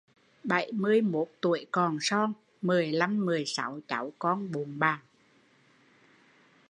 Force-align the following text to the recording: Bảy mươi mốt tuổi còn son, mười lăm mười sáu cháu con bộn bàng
Bảy 0.43 0.71
mươi 0.73 1.01
mốt 1.01 1.27
tuổi 1.41 1.65
còn 1.71 1.97
son, 2.01 2.33
mười 2.61 2.91
lăm 2.91 3.25
mười 3.25 3.45
sáu 3.45 3.79
cháu 3.87 4.13
con 4.19 4.51
bộn 4.51 4.79
bàng 4.79 4.99